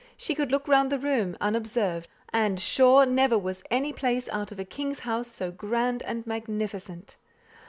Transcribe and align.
She 0.17 0.33
could 0.33 0.51
look 0.51 0.67
round 0.67 0.91
the 0.91 0.97
room, 0.97 1.37
unobserved, 1.39 2.09
and, 2.33 2.59
sure, 2.59 3.05
never 3.05 3.37
was 3.37 3.61
any 3.69 3.93
place 3.93 4.27
out 4.29 4.51
of 4.51 4.59
a 4.59 4.65
king's 4.65 5.01
house 5.01 5.27
so 5.27 5.51
grand 5.51 6.01
and 6.01 6.25
magnificent. 6.25 7.17